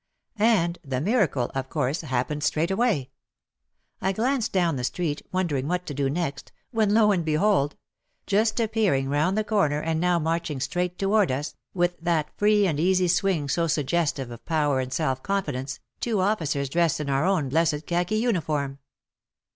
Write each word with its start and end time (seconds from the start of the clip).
And— 0.39 0.79
the 0.83 0.99
miracle, 0.99 1.51
of 1.53 1.69
course, 1.69 2.01
happened 2.01 2.41
straightaway. 2.43 3.11
I 4.01 4.13
glanced 4.13 4.51
down 4.51 4.75
the 4.75 4.83
street, 4.83 5.21
wondering 5.31 5.67
what 5.67 5.85
to 5.85 5.93
do 5.93 6.09
next, 6.09 6.51
when 6.71 6.95
lo 6.95 7.11
and 7.11 7.23
behold!— 7.23 7.75
just 8.25 8.59
appearing 8.59 9.09
round 9.09 9.37
the 9.37 9.43
corner 9.43 9.79
and 9.79 9.99
now 9.99 10.17
marching 10.17 10.59
straight 10.59 10.97
towards 10.97 11.31
us, 11.31 11.53
with 11.75 11.99
that 12.01 12.31
free 12.35 12.65
and 12.65 12.79
easy 12.79 13.07
swing 13.07 13.47
so 13.47 13.67
suggestive 13.67 14.31
of 14.31 14.43
power 14.47 14.79
and 14.79 14.91
self 14.91 15.21
confidence, 15.21 15.79
two 15.99 16.19
officers 16.19 16.67
dressed 16.67 16.99
in 16.99 17.07
our 17.07 17.25
own 17.25 17.49
blessed 17.49 17.85
khaki 17.85 18.15
uniform 18.17 18.79